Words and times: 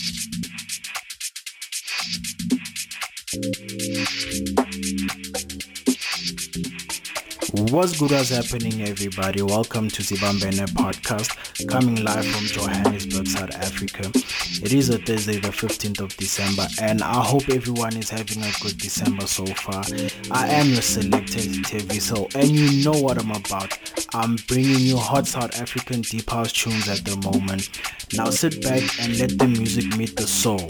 Thank 0.00 0.34
you. 0.34 0.37
What's 7.70 7.98
good? 7.98 8.12
What's 8.12 8.30
happening, 8.30 8.82
everybody? 8.82 9.42
Welcome 9.42 9.88
to 9.88 10.02
Zibambene 10.02 10.66
podcast, 10.68 11.68
coming 11.68 12.02
live 12.02 12.24
from 12.24 12.46
Johannesburg, 12.46 13.26
South 13.26 13.54
Africa. 13.56 14.10
It 14.64 14.72
is 14.72 14.88
a 14.88 14.98
Thursday, 14.98 15.38
the 15.38 15.48
15th 15.48 16.00
of 16.00 16.16
December, 16.16 16.66
and 16.80 17.02
I 17.02 17.22
hope 17.22 17.48
everyone 17.50 17.96
is 17.96 18.08
having 18.08 18.42
a 18.42 18.50
good 18.62 18.78
December 18.78 19.26
so 19.26 19.44
far. 19.46 19.84
I 20.30 20.48
am 20.48 20.68
your 20.68 20.82
selected 20.82 21.64
TV, 21.64 22.00
so 22.00 22.28
and 22.34 22.48
you 22.50 22.84
know 22.84 22.98
what 22.98 23.18
I'm 23.18 23.32
about. 23.32 23.78
I'm 24.14 24.36
bringing 24.46 24.80
you 24.80 24.96
hot 24.96 25.26
South 25.26 25.60
African 25.60 26.00
deep 26.00 26.30
house 26.30 26.52
tunes 26.52 26.88
at 26.88 27.04
the 27.04 27.16
moment. 27.16 27.68
Now 28.14 28.30
sit 28.30 28.62
back 28.62 28.82
and 29.00 29.18
let 29.18 29.38
the 29.38 29.46
music 29.46 29.96
meet 29.96 30.16
the 30.16 30.26
soul. 30.26 30.66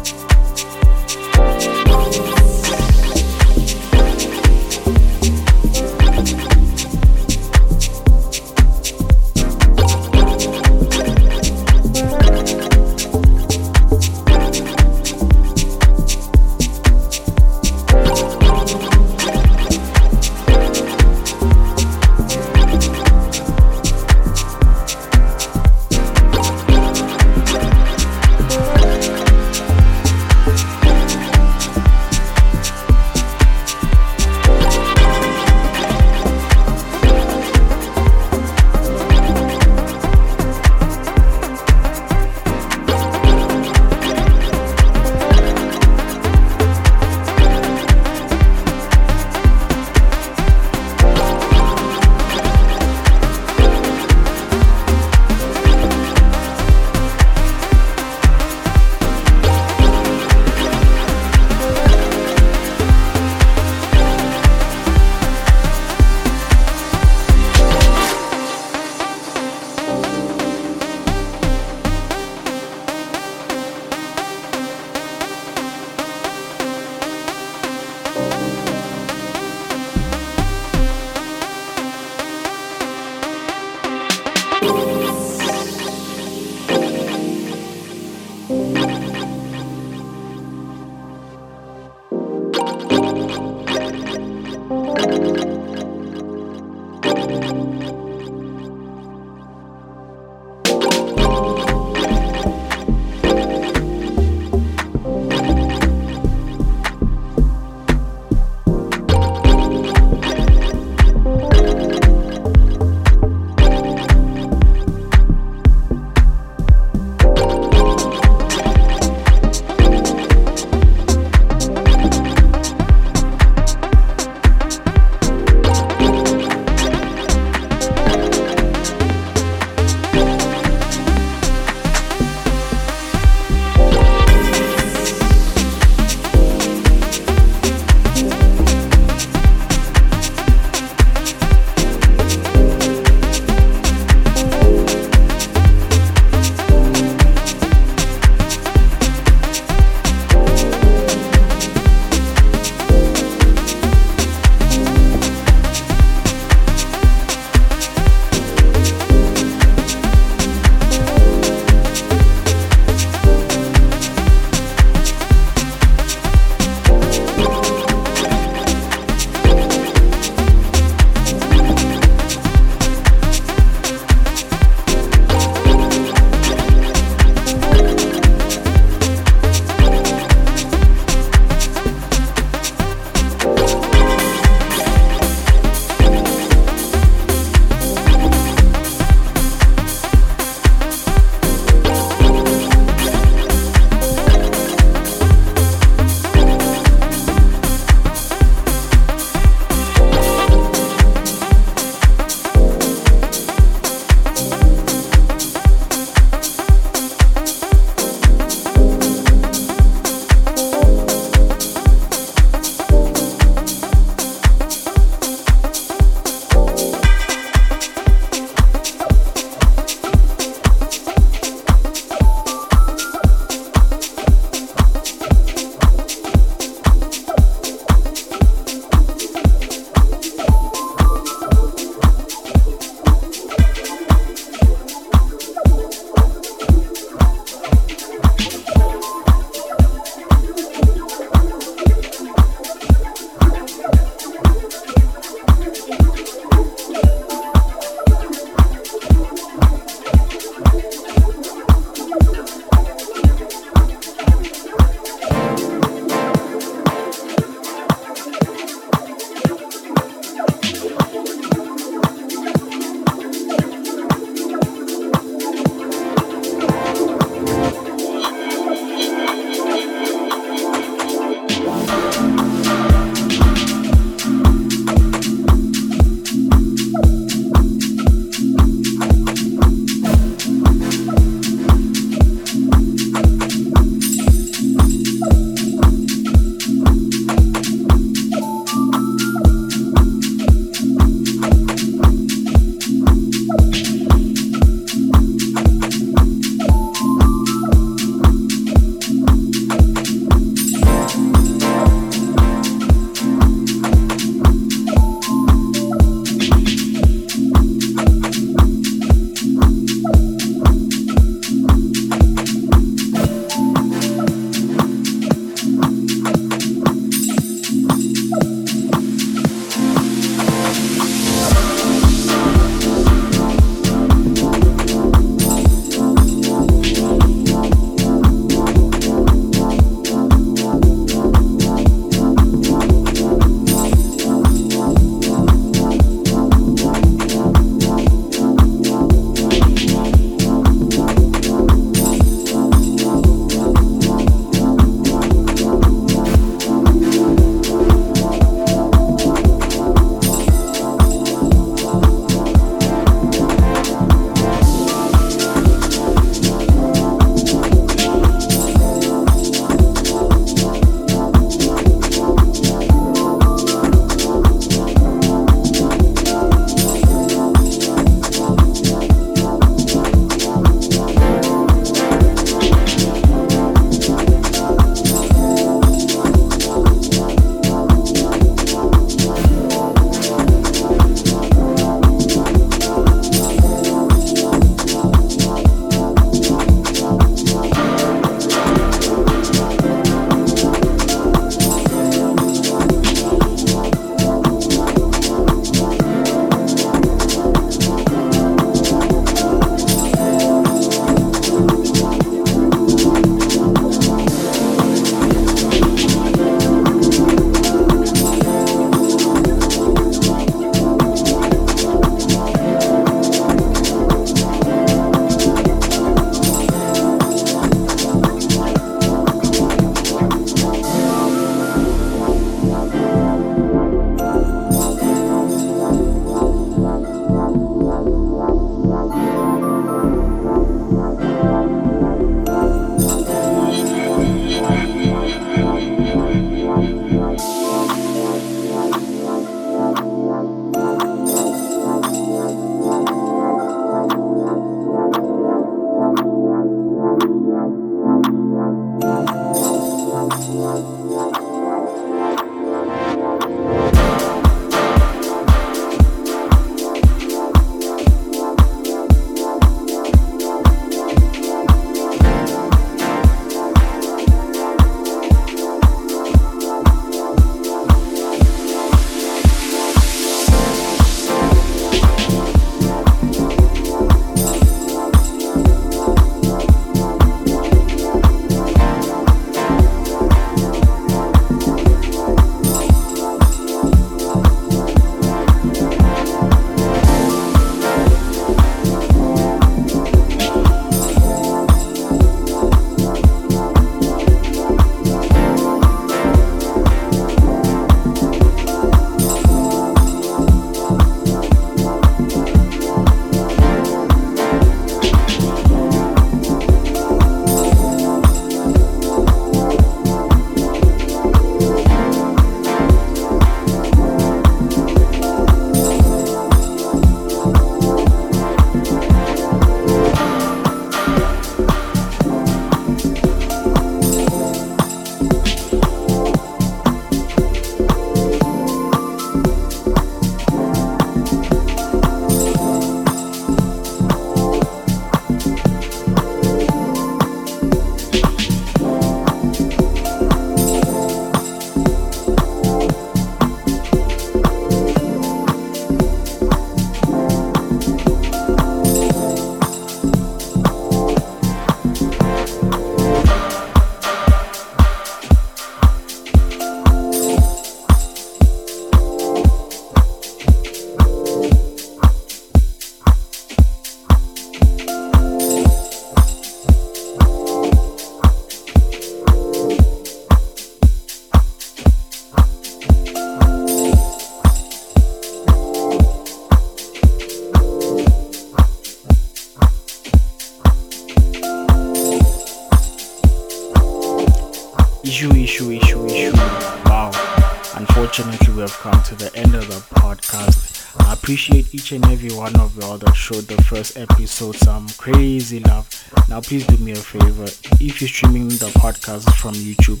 First 593.84 593.98
episode 593.98 594.56
some 594.56 594.88
crazy 594.96 595.60
love. 595.60 595.86
Now, 596.28 596.40
please 596.40 596.66
do 596.66 596.78
me 596.78 596.92
a 596.92 596.96
favor. 596.96 597.44
If 597.80 598.00
you're 598.00 598.08
streaming 598.08 598.48
the 598.48 598.70
podcast 598.76 599.30
from 599.34 599.52
YouTube, 599.52 600.00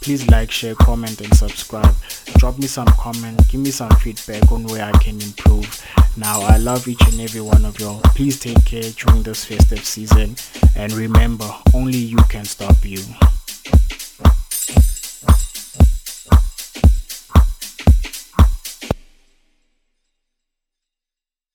please 0.00 0.28
like, 0.30 0.50
share, 0.50 0.74
comment, 0.74 1.20
and 1.20 1.32
subscribe. 1.34 1.94
Drop 2.38 2.58
me 2.58 2.66
some 2.66 2.88
comment, 2.98 3.40
give 3.48 3.60
me 3.60 3.70
some 3.70 3.90
feedback 4.02 4.50
on 4.50 4.64
where 4.64 4.84
I 4.84 4.90
can 4.98 5.20
improve. 5.20 5.86
Now, 6.16 6.40
I 6.40 6.56
love 6.56 6.88
each 6.88 7.02
and 7.02 7.20
every 7.20 7.40
one 7.40 7.64
of 7.64 7.78
y'all. 7.78 8.00
Please 8.16 8.40
take 8.40 8.64
care 8.64 8.90
during 8.96 9.22
this 9.22 9.44
festive 9.44 9.84
season. 9.84 10.34
And 10.74 10.92
remember, 10.92 11.48
only 11.72 11.98
you 11.98 12.18
can 12.28 12.44
stop 12.44 12.84
you. 12.84 12.98